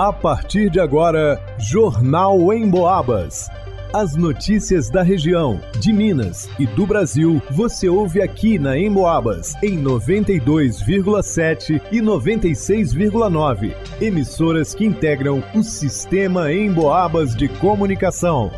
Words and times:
A 0.00 0.12
partir 0.14 0.70
de 0.70 0.80
agora, 0.80 1.38
Jornal 1.58 2.50
em 2.54 2.66
Boabas. 2.66 3.50
As 3.92 4.16
notícias 4.16 4.88
da 4.88 5.02
região, 5.02 5.60
de 5.78 5.92
Minas 5.92 6.48
e 6.58 6.66
do 6.66 6.86
Brasil, 6.86 7.42
você 7.50 7.86
ouve 7.86 8.22
aqui 8.22 8.58
na 8.58 8.78
Emboabas, 8.78 9.54
em 9.62 9.78
92,7 9.78 11.82
e 11.92 12.00
96,9. 12.00 13.74
Emissoras 14.00 14.74
que 14.74 14.86
integram 14.86 15.44
o 15.54 15.62
sistema 15.62 16.50
Emboabas 16.50 17.36
de 17.36 17.48
comunicação. 17.48 18.50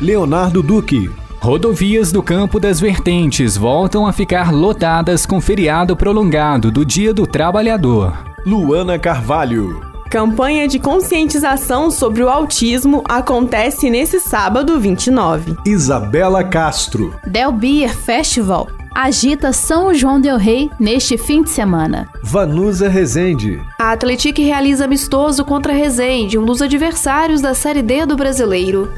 Leonardo 0.00 0.62
Duque. 0.62 1.10
Rodovias 1.38 2.10
do 2.10 2.22
Campo 2.22 2.58
das 2.58 2.80
Vertentes 2.80 3.58
voltam 3.58 4.06
a 4.06 4.12
ficar 4.14 4.50
lotadas 4.50 5.26
com 5.26 5.38
feriado 5.38 5.94
prolongado 5.94 6.70
do 6.70 6.82
Dia 6.82 7.12
do 7.12 7.26
Trabalhador. 7.26 8.32
Luana 8.46 8.98
Carvalho. 8.98 9.80
Campanha 10.10 10.68
de 10.68 10.78
conscientização 10.78 11.90
sobre 11.90 12.22
o 12.22 12.28
autismo 12.28 13.02
acontece 13.08 13.88
nesse 13.88 14.20
sábado 14.20 14.78
29. 14.78 15.56
Isabela 15.64 16.44
Castro. 16.44 17.14
Del 17.26 17.50
Beer 17.50 17.96
Festival 17.96 18.68
agita 18.94 19.50
São 19.50 19.94
João 19.94 20.20
del 20.20 20.36
Rei 20.36 20.70
neste 20.78 21.16
fim 21.16 21.42
de 21.42 21.48
semana. 21.48 22.06
Vanusa 22.22 22.86
Rezende. 22.86 23.60
A 23.78 23.92
Atletique 23.92 24.42
realiza 24.42 24.84
amistoso 24.84 25.42
contra 25.42 25.72
Rezende, 25.72 26.38
um 26.38 26.44
dos 26.44 26.60
adversários 26.60 27.40
da 27.40 27.54
Série 27.54 27.82
D 27.82 28.04
do 28.04 28.14
Brasileiro. 28.14 28.92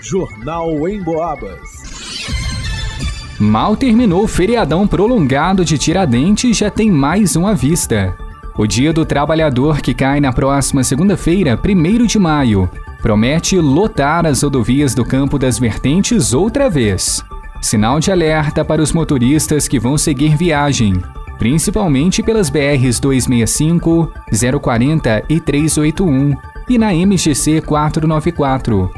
Jornal 0.00 0.88
em 0.88 1.00
Boabas. 1.02 1.60
Mal 3.38 3.76
terminou 3.76 4.24
o 4.24 4.28
feriadão 4.28 4.88
prolongado 4.88 5.62
de 5.62 5.78
Tiradentes 5.78 6.56
já 6.56 6.70
tem 6.70 6.90
mais 6.90 7.36
um 7.36 7.46
à 7.46 7.54
vista. 7.54 8.16
O 8.60 8.66
Dia 8.66 8.92
do 8.92 9.06
Trabalhador, 9.06 9.80
que 9.80 9.94
cai 9.94 10.20
na 10.20 10.34
próxima 10.34 10.84
segunda-feira, 10.84 11.58
1 11.58 12.04
de 12.04 12.18
maio, 12.18 12.68
promete 13.00 13.58
lotar 13.58 14.26
as 14.26 14.42
rodovias 14.42 14.94
do 14.94 15.02
Campo 15.02 15.38
das 15.38 15.58
Vertentes 15.58 16.34
outra 16.34 16.68
vez. 16.68 17.24
Sinal 17.62 17.98
de 18.00 18.12
alerta 18.12 18.62
para 18.62 18.82
os 18.82 18.92
motoristas 18.92 19.66
que 19.66 19.80
vão 19.80 19.96
seguir 19.96 20.36
viagem, 20.36 21.00
principalmente 21.38 22.22
pelas 22.22 22.50
BRs 22.50 23.00
265, 23.00 24.12
040 24.60 25.24
e 25.26 25.40
381 25.40 26.36
e 26.68 26.76
na 26.76 26.92
MGC 26.92 27.62
494. 27.62 28.90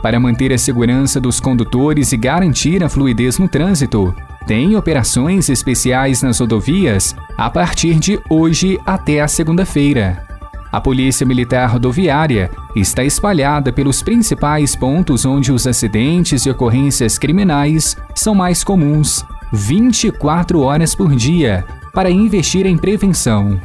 Para 0.00 0.20
manter 0.20 0.52
a 0.52 0.58
segurança 0.58 1.20
dos 1.20 1.40
condutores 1.40 2.12
e 2.12 2.16
garantir 2.16 2.84
a 2.84 2.88
fluidez 2.88 3.36
no 3.36 3.48
trânsito, 3.48 4.14
tem 4.42 4.76
operações 4.76 5.48
especiais 5.48 6.22
nas 6.22 6.38
rodovias 6.38 7.14
a 7.36 7.48
partir 7.48 7.98
de 7.98 8.20
hoje 8.28 8.78
até 8.84 9.20
a 9.20 9.28
segunda-feira. 9.28 10.26
A 10.72 10.80
Polícia 10.80 11.26
Militar 11.26 11.68
Rodoviária 11.68 12.50
está 12.74 13.04
espalhada 13.04 13.70
pelos 13.70 14.02
principais 14.02 14.74
pontos 14.74 15.26
onde 15.26 15.52
os 15.52 15.66
acidentes 15.66 16.46
e 16.46 16.50
ocorrências 16.50 17.18
criminais 17.18 17.96
são 18.14 18.34
mais 18.34 18.64
comuns, 18.64 19.22
24 19.52 20.60
horas 20.60 20.94
por 20.94 21.14
dia, 21.14 21.64
para 21.92 22.10
investir 22.10 22.64
em 22.64 22.78
prevenção. 22.78 23.60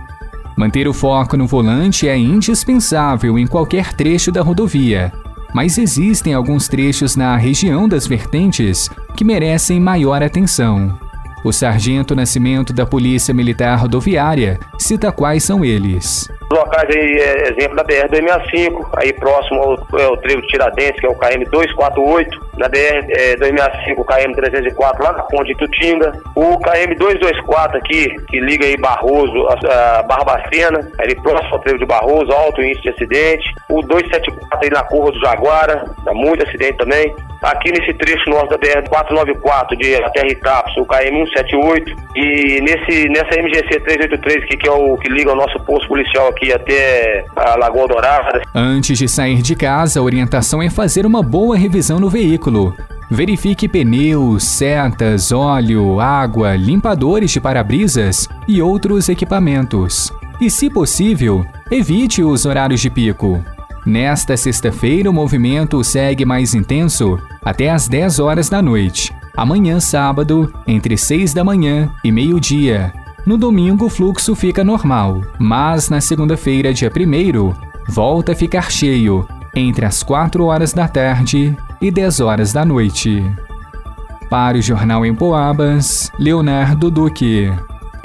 Manter 0.57 0.87
o 0.87 0.93
foco 0.93 1.37
no 1.37 1.47
volante 1.47 2.09
é 2.09 2.17
indispensável 2.17 3.39
em 3.39 3.47
qualquer 3.47 3.93
trecho 3.93 4.31
da 4.31 4.41
rodovia, 4.41 5.13
mas 5.53 5.77
existem 5.77 6.33
alguns 6.33 6.67
trechos 6.67 7.15
na 7.15 7.35
região 7.37 7.87
das 7.87 8.05
vertentes 8.07 8.89
que 9.15 9.23
merecem 9.23 9.79
maior 9.79 10.21
atenção. 10.21 11.06
O 11.43 11.51
sargento 11.51 12.15
Nascimento 12.15 12.73
da 12.73 12.85
Polícia 12.85 13.33
Militar 13.33 13.75
Rodoviária 13.75 14.59
cita 14.77 15.11
quais 15.11 15.43
são 15.43 15.63
eles. 15.63 16.27
Os 16.49 16.57
locais 16.57 16.89
aí, 16.89 17.19
é, 17.19 17.49
exemplo 17.49 17.75
da 17.75 17.83
BR-265, 17.83 18.89
aí 18.95 19.13
próximo 19.13 19.61
ao, 19.61 19.99
é, 19.99 20.07
o 20.07 20.17
trevo 20.17 20.41
Tiradentes, 20.43 20.99
que 20.99 21.05
é 21.05 21.09
o 21.09 21.15
KM-248, 21.15 22.27
na 22.57 22.69
BR-265, 22.69 24.05
KM-304, 24.05 25.03
lá 25.03 25.13
na 25.13 25.23
Ponte 25.23 25.47
de 25.47 25.55
Tutinga, 25.55 26.13
o 26.35 26.57
KM-224 26.59 27.75
aqui, 27.75 28.15
que 28.27 28.39
liga 28.39 28.65
aí 28.65 28.77
Barroso, 28.77 29.47
a, 29.47 29.99
a 29.99 30.03
Barbacena, 30.03 30.89
ali 30.99 31.15
próximo 31.21 31.53
ao 31.53 31.59
trevo 31.59 31.79
de 31.79 31.85
Barroso, 31.85 32.31
alto 32.31 32.63
índice 32.63 32.83
de 32.83 32.89
acidente, 32.89 33.53
o 33.69 33.81
274 33.81 34.59
aí 34.63 34.69
na 34.69 34.83
Curva 34.83 35.11
do 35.11 35.19
Jaguara, 35.19 35.83
dá 36.03 36.13
muito 36.13 36.47
acidente 36.47 36.77
também, 36.77 37.13
aqui 37.41 37.71
nesse 37.71 37.93
trecho 37.93 38.29
nosso 38.29 38.47
da 38.47 38.57
BR-494 38.57 39.77
de 39.77 39.95
até 39.95 40.27
Itapos, 40.27 40.75
o 40.77 40.85
KM-178, 40.85 41.95
e 42.15 42.61
nesse, 42.61 43.09
nessa 43.09 43.41
MGC 43.41 43.79
383 43.79 44.45
que, 44.45 44.57
que 44.57 44.67
é 44.67 44.71
o 44.71 44.97
que 44.97 45.09
liga 45.09 45.31
o 45.31 45.35
nosso 45.35 45.59
posto 45.61 45.87
policial 45.87 46.27
aqui 46.27 46.51
até 46.51 47.23
a 47.35 47.55
Lagoa 47.57 47.87
Dourada. 47.87 48.41
Antes 48.53 48.97
de 48.97 49.07
sair 49.07 49.41
de 49.41 49.55
casa, 49.55 49.99
a 49.99 50.03
orientação 50.03 50.61
é 50.61 50.69
fazer 50.69 51.05
uma 51.05 51.21
boa 51.21 51.57
revisão 51.57 51.99
no 51.99 52.09
veículo. 52.09 52.75
Verifique 53.09 53.69
pneus, 53.69 54.43
setas, 54.43 55.31
óleo, 55.31 55.99
água, 55.99 56.55
limpadores 56.55 57.31
de 57.31 57.39
para-brisas 57.39 58.27
e 58.47 58.61
outros 58.61 59.07
equipamentos. 59.07 60.11
E, 60.41 60.49
se 60.49 60.69
possível, 60.69 61.45
evite 61.71 62.21
os 62.21 62.45
horários 62.45 62.81
de 62.81 62.89
pico. 62.89 63.43
Nesta 63.87 64.35
sexta-feira, 64.35 65.09
o 65.09 65.13
movimento 65.13 65.81
segue 65.81 66.25
mais 66.25 66.53
intenso 66.53 67.17
até 67.41 67.69
às 67.69 67.87
10 67.87 68.19
horas 68.19 68.49
da 68.49 68.61
noite. 68.61 69.15
Amanhã, 69.33 69.79
sábado, 69.79 70.53
entre 70.67 70.97
6 70.97 71.33
da 71.33 71.41
manhã 71.41 71.89
e 72.03 72.11
meio-dia, 72.11 72.91
no 73.25 73.37
domingo, 73.37 73.85
o 73.85 73.89
fluxo 73.89 74.35
fica 74.35 74.61
normal, 74.61 75.21
mas 75.39 75.89
na 75.89 76.01
segunda-feira, 76.01 76.73
dia 76.73 76.91
1, 76.93 77.53
volta 77.87 78.33
a 78.33 78.35
ficar 78.35 78.69
cheio 78.69 79.25
entre 79.55 79.85
as 79.85 80.03
4 80.03 80.43
horas 80.43 80.73
da 80.73 80.89
tarde 80.89 81.55
e 81.79 81.89
10 81.89 82.19
horas 82.19 82.51
da 82.51 82.65
noite. 82.65 83.23
Para 84.29 84.57
o 84.57 84.61
Jornal 84.61 85.05
em 85.05 85.15
Poabas, 85.15 86.11
Leonardo 86.19 86.91
Duque. 86.91 87.53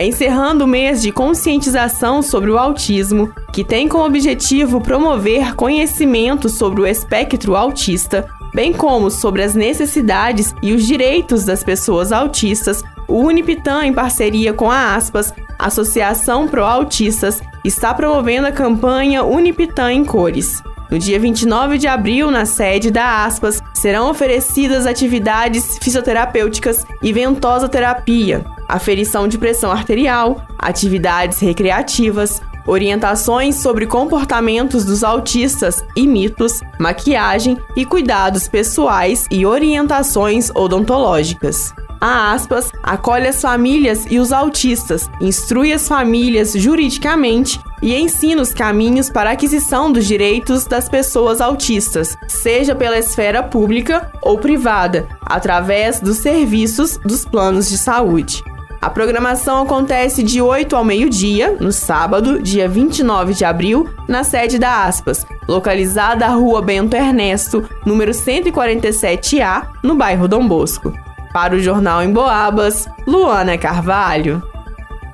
Encerrando 0.04 0.64
o 0.64 0.66
mês 0.66 1.00
de 1.00 1.12
conscientização 1.12 2.22
sobre 2.22 2.50
o 2.50 2.58
autismo, 2.58 3.32
que 3.52 3.62
tem 3.62 3.86
como 3.86 4.04
objetivo 4.04 4.80
promover 4.80 5.54
conhecimento 5.54 6.48
sobre 6.48 6.80
o 6.80 6.86
espectro 6.86 7.54
autista, 7.54 8.26
bem 8.52 8.72
como 8.72 9.12
sobre 9.12 9.44
as 9.44 9.54
necessidades 9.54 10.56
e 10.60 10.72
os 10.72 10.84
direitos 10.84 11.44
das 11.44 11.62
pessoas 11.62 12.10
autistas, 12.10 12.82
o 13.06 13.20
Unipitan, 13.20 13.84
em 13.84 13.92
parceria 13.92 14.52
com 14.52 14.68
a 14.68 14.96
Aspas, 14.96 15.32
Associação 15.56 16.48
Pro 16.48 16.64
Autistas, 16.64 17.40
está 17.64 17.94
promovendo 17.94 18.48
a 18.48 18.52
campanha 18.52 19.22
Unipitan 19.22 19.92
em 19.92 20.04
Cores. 20.04 20.60
No 20.90 20.98
dia 20.98 21.20
29 21.20 21.78
de 21.78 21.86
abril, 21.86 22.28
na 22.28 22.44
sede 22.44 22.90
da 22.90 23.24
Aspas, 23.24 23.62
serão 23.72 24.10
oferecidas 24.10 24.84
atividades 24.84 25.78
fisioterapêuticas 25.80 26.84
e 27.00 27.12
ventosa 27.12 27.68
terapia, 27.68 28.44
aferição 28.74 29.28
de 29.28 29.38
pressão 29.38 29.70
arterial, 29.70 30.46
atividades 30.58 31.38
recreativas, 31.38 32.40
orientações 32.66 33.56
sobre 33.56 33.86
comportamentos 33.86 34.84
dos 34.84 35.02
autistas 35.02 35.84
e 35.96 36.06
mitos, 36.06 36.60
maquiagem 36.78 37.58
e 37.76 37.84
cuidados 37.84 38.48
pessoais 38.48 39.26
e 39.30 39.44
orientações 39.44 40.50
odontológicas. 40.54 41.74
A 42.00 42.32
aspas, 42.32 42.72
acolhe 42.82 43.28
as 43.28 43.40
famílias 43.40 44.06
e 44.10 44.18
os 44.18 44.32
autistas, 44.32 45.08
instrui 45.20 45.72
as 45.72 45.86
famílias 45.86 46.52
juridicamente 46.52 47.60
e 47.80 47.94
ensina 47.94 48.42
os 48.42 48.52
caminhos 48.52 49.08
para 49.08 49.30
a 49.30 49.32
aquisição 49.34 49.92
dos 49.92 50.04
direitos 50.04 50.64
das 50.64 50.88
pessoas 50.88 51.40
autistas, 51.40 52.16
seja 52.26 52.74
pela 52.74 52.98
esfera 52.98 53.40
pública 53.40 54.10
ou 54.20 54.36
privada, 54.36 55.06
através 55.24 56.00
dos 56.00 56.16
serviços 56.16 56.96
dos 57.04 57.24
planos 57.24 57.68
de 57.68 57.78
saúde. 57.78 58.42
A 58.82 58.90
programação 58.90 59.62
acontece 59.62 60.24
de 60.24 60.42
8 60.42 60.74
ao 60.74 60.84
meio-dia, 60.84 61.56
no 61.60 61.70
sábado, 61.70 62.42
dia 62.42 62.68
29 62.68 63.32
de 63.32 63.44
abril, 63.44 63.88
na 64.08 64.24
sede 64.24 64.58
da 64.58 64.82
Aspas, 64.82 65.24
localizada 65.48 66.26
à 66.26 66.30
Rua 66.30 66.60
Bento 66.60 66.94
Ernesto, 66.94 67.62
número 67.86 68.10
147A, 68.10 69.68
no 69.84 69.94
bairro 69.94 70.26
Dom 70.26 70.48
Bosco. 70.48 70.92
Para 71.32 71.54
o 71.54 71.60
Jornal 71.60 72.02
em 72.02 72.12
Boabas, 72.12 72.88
Luana 73.06 73.56
Carvalho. 73.56 74.42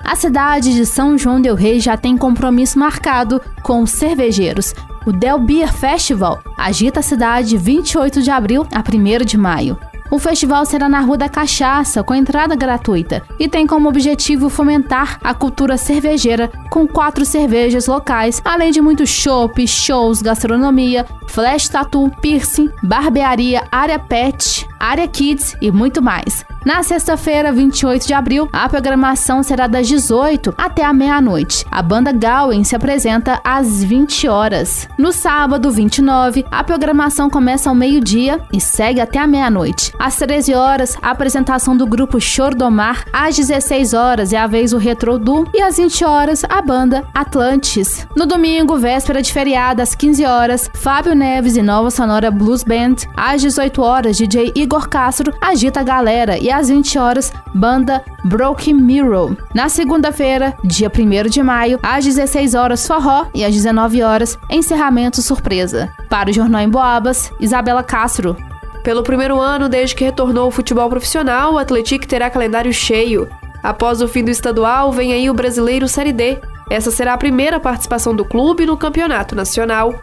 A 0.03 0.17
cidade 0.17 0.73
de 0.73 0.87
São 0.87 1.19
João 1.19 1.39
del 1.39 1.55
Rei 1.55 1.79
já 1.79 1.95
tem 1.95 2.17
compromisso 2.17 2.79
marcado 2.79 3.39
com 3.63 3.83
os 3.83 3.91
cervejeiros. 3.91 4.75
O 5.05 5.13
Del 5.13 5.39
Beer 5.39 5.71
Festival 5.75 6.41
agita 6.57 7.01
a 7.01 7.03
cidade 7.03 7.51
de 7.51 7.59
28 7.59 8.23
de 8.23 8.31
abril 8.31 8.67
a 8.73 8.81
1 8.81 9.27
de 9.27 9.37
maio. 9.37 9.79
O 10.11 10.19
festival 10.19 10.65
será 10.65 10.89
na 10.89 11.01
Rua 11.01 11.19
da 11.19 11.29
Cachaça, 11.29 12.03
com 12.03 12.15
entrada 12.15 12.57
gratuita, 12.57 13.23
e 13.39 13.47
tem 13.47 13.67
como 13.67 13.89
objetivo 13.89 14.49
fomentar 14.49 15.19
a 15.23 15.35
cultura 15.35 15.77
cervejeira 15.77 16.51
com 16.71 16.87
quatro 16.87 17.27
cervejas 17.27 17.87
locais, 17.87 18.41
além 18.45 18.71
de 18.71 18.81
muitos 18.81 19.11
shows, 19.11 19.51
shows, 19.67 20.23
gastronomia, 20.23 21.05
flash 21.29 21.69
tattoo, 21.69 22.11
piercing, 22.23 22.71
barbearia, 22.83 23.65
área 23.71 23.99
pet, 23.99 24.67
área 24.81 25.07
Kids 25.07 25.55
e 25.61 25.71
muito 25.71 26.01
mais. 26.01 26.45
Na 26.65 26.83
sexta-feira, 26.83 27.53
28 27.53 28.07
de 28.07 28.13
abril, 28.13 28.49
a 28.53 28.69
programação 28.69 29.43
será 29.43 29.67
das 29.67 29.87
18 29.87 30.55
até 30.59 30.85
a 30.85 30.93
meia-noite. 30.93 31.65
A 31.71 31.81
banda 31.81 32.13
Gawain 32.13 32.65
se 32.65 32.75
apresenta 32.75 33.41
às 33.45 33.83
20 33.83 34.29
horas. 34.29 34.89
No 34.99 35.13
sábado, 35.13 35.71
29, 35.71 36.45
a 36.51 36.65
programação 36.65 37.31
começa 37.31 37.69
ao 37.69 37.75
meio-dia 37.75 38.41
e 38.53 38.61
segue 38.61 39.01
até 39.01 39.19
a 39.19 39.27
meia-noite. 39.27 39.93
Às 39.99 40.17
13 40.17 40.55
horas, 40.55 40.99
a 41.01 41.11
apresentação 41.11 41.77
do 41.77 41.87
grupo 41.87 42.21
Chordomar. 42.21 43.05
Às 43.13 43.37
16 43.37 43.95
horas 43.95 44.33
é 44.33 44.37
a 44.37 44.47
vez 44.47 44.73
o 44.73 44.79
Retro 44.79 45.09
e 45.55 45.63
às 45.63 45.77
20 45.77 46.05
horas 46.05 46.43
a 46.49 46.61
banda 46.61 47.05
Atlantis. 47.15 48.07
No 48.17 48.27
domingo, 48.27 48.77
véspera 48.77 49.23
de 49.23 49.33
feriado, 49.33 49.81
às 49.81 49.95
15 49.95 50.25
horas, 50.25 50.71
Fábio 50.75 51.15
Neves 51.15 51.57
e 51.57 51.63
Nova 51.63 51.91
Sonora 51.91 52.31
Blues 52.31 52.63
Band. 52.65 52.97
Às 53.17 53.41
18 53.41 53.81
horas, 53.81 54.17
DJ 54.17 54.53
Igor 54.55 54.89
Castro 54.89 55.33
agita 55.41 55.81
a 55.81 55.85
galera 55.85 56.37
e 56.37 56.51
às 56.51 56.58
20 56.67 56.99
horas, 56.99 57.33
banda 57.55 58.05
Broken 58.25 58.75
Mirror. 58.75 59.37
Na 59.55 59.69
segunda-feira, 59.69 60.57
dia 60.65 60.91
1 60.91 61.31
de 61.31 61.41
maio, 61.41 61.79
às 61.81 62.05
16 62.05 62.55
horas, 62.55 62.85
forró 62.85 63.27
e 63.33 63.45
às 63.45 63.55
19 63.55 64.03
horas, 64.03 64.37
encerramento 64.51 65.23
surpresa. 65.23 65.89
Para 66.11 66.31
o 66.31 66.33
Jornal 66.33 66.63
em 66.63 66.69
Boabas, 66.69 67.33
Isabela 67.39 67.85
Castro. 67.85 68.37
Pelo 68.83 69.05
primeiro 69.05 69.39
ano 69.39 69.69
desde 69.69 69.95
que 69.95 70.05
retornou 70.05 70.47
ao 70.47 70.51
futebol 70.51 70.89
profissional, 70.89 71.53
o 71.53 71.59
Atlético 71.59 72.09
terá 72.09 72.29
calendário 72.29 72.73
cheio. 72.73 73.29
Após 73.63 74.01
o 74.01 74.09
fim 74.09 74.25
do 74.25 74.31
estadual, 74.31 74.91
vem 74.91 75.13
aí 75.13 75.29
o 75.29 75.35
Brasileiro 75.35 75.87
Série 75.87 76.13
D. 76.13 76.39
Essa 76.71 76.91
será 76.91 77.15
a 77.15 77.19
primeira 77.19 77.61
participação 77.61 78.15
do 78.15 78.25
clube 78.25 78.67
no 78.67 78.77
campeonato 78.77 79.35
nacional. 79.35 79.95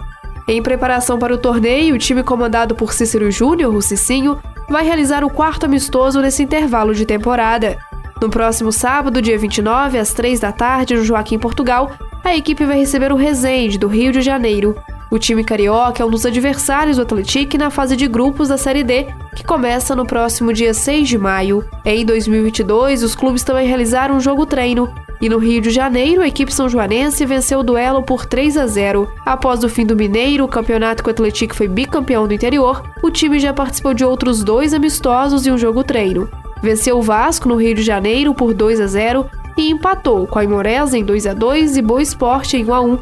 Em 0.48 0.62
preparação 0.62 1.18
para 1.18 1.34
o 1.34 1.38
torneio, 1.38 1.96
o 1.96 1.98
time 1.98 2.22
comandado 2.22 2.76
por 2.76 2.94
Cícero 2.94 3.32
Júnior, 3.32 3.74
o 3.74 3.82
Cicinho, 3.82 4.40
vai 4.70 4.84
realizar 4.84 5.24
o 5.24 5.30
quarto 5.30 5.66
amistoso 5.66 6.22
nesse 6.22 6.44
intervalo 6.44 6.94
de 6.94 7.06
temporada. 7.06 7.78
No 8.22 8.30
próximo 8.30 8.72
sábado, 8.72 9.22
dia 9.22 9.38
29, 9.38 9.98
às 9.98 10.14
3 10.14 10.40
da 10.40 10.52
tarde, 10.52 10.96
no 10.96 11.04
Joaquim 11.04 11.38
Portugal, 11.38 11.92
a 12.24 12.36
equipe 12.36 12.66
vai 12.66 12.80
receber 12.80 13.12
o 13.12 13.16
Resende, 13.16 13.78
do 13.78 13.88
Rio 13.88 14.12
de 14.12 14.22
Janeiro. 14.22 14.76
O 15.12 15.20
time 15.20 15.44
carioca 15.44 16.02
é 16.02 16.06
um 16.06 16.10
dos 16.10 16.26
adversários 16.26 16.98
do 16.98 17.04
Atlético 17.04 17.58
na 17.58 17.70
fase 17.70 17.96
de 17.96 18.08
grupos 18.08 18.48
da 18.48 18.58
Série 18.58 18.84
D, 18.84 19.08
que 19.36 19.44
começa 19.44 19.96
no 19.96 20.06
próximo 20.06 20.52
dia 20.52 20.74
6 20.74 21.08
de 21.08 21.18
maio. 21.18 21.64
Em 21.86 22.06
2022, 22.06 23.04
os 23.04 23.16
clubes 23.16 23.44
também 23.44 23.68
realizaram 23.68 24.16
um 24.16 24.20
jogo 24.20 24.46
treino. 24.46 24.92
E 25.22 25.30
no 25.30 25.38
Rio 25.38 25.62
de 25.62 25.70
Janeiro, 25.70 26.22
a 26.22 26.28
equipe 26.28 26.54
são 26.54 26.68
joanense 26.68 27.26
venceu 27.26 27.60
o 27.60 27.64
duelo 27.64 28.04
por 28.04 28.26
3 28.26 28.58
a 28.58 28.68
0. 28.68 29.10
Após 29.26 29.64
o 29.64 29.70
fim 29.70 29.86
do 29.86 29.96
Mineiro, 29.96 30.44
o 30.44 30.48
campeonato 30.48 31.02
que 31.02 31.10
o 31.10 31.12
Atlético 31.12 31.56
foi 31.56 31.68
bicampeão 31.68 32.28
do 32.28 32.34
interior, 32.34 32.84
o 33.02 33.10
time 33.10 33.40
já 33.40 33.54
participou 33.54 33.94
de 33.94 34.04
outros 34.04 34.44
dois 34.44 34.74
amistosos 34.74 35.46
e 35.46 35.52
um 35.52 35.58
jogo 35.58 35.84
treino. 35.84 36.30
Venceu 36.62 36.98
o 36.98 37.02
Vasco 37.02 37.48
no 37.48 37.56
Rio 37.56 37.76
de 37.76 37.84
Janeiro 37.84 38.34
por 38.34 38.54
2 38.54 38.82
a 38.82 38.88
0 38.88 39.30
e 39.58 39.70
empatou 39.70 40.28
com 40.28 40.40
a 40.40 40.44
Imoresa 40.44 40.98
em 40.98 41.04
2 41.04 41.28
a 41.28 41.34
2 41.34 41.78
e 41.78 41.82
Boa 41.82 42.02
Esporte 42.02 42.58
em 42.58 42.66
1 42.66 42.74
a 42.74 42.82
1. 42.82 43.00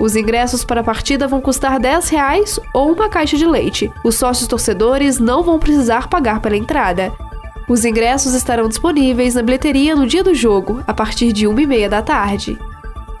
Os 0.00 0.16
ingressos 0.16 0.64
para 0.64 0.80
a 0.80 0.84
partida 0.84 1.28
vão 1.28 1.40
custar 1.40 1.78
10 1.78 2.08
reais 2.08 2.58
ou 2.74 2.92
uma 2.92 3.08
caixa 3.08 3.36
de 3.36 3.46
leite. 3.46 3.92
Os 4.02 4.16
sócios 4.16 4.48
torcedores 4.48 5.20
não 5.20 5.44
vão 5.44 5.60
precisar 5.60 6.08
pagar 6.08 6.40
pela 6.40 6.56
entrada. 6.56 7.12
Os 7.72 7.86
ingressos 7.86 8.34
estarão 8.34 8.68
disponíveis 8.68 9.34
na 9.34 9.40
bilheteria 9.40 9.96
no 9.96 10.06
dia 10.06 10.22
do 10.22 10.34
jogo, 10.34 10.84
a 10.86 10.92
partir 10.92 11.32
de 11.32 11.46
1h30 11.46 11.88
da 11.88 12.02
tarde. 12.02 12.58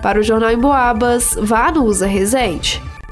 Para 0.02 0.20
o 0.20 0.22
Jornal 0.22 0.50
em 0.50 0.58
Boabas, 0.58 1.34
vá 1.40 1.72
no 1.72 1.84
Usa 1.84 2.06
Resente. 2.06 2.82